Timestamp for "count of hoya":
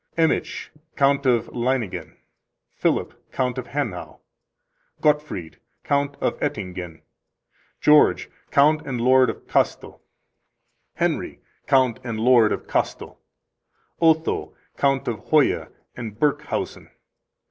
14.75-15.69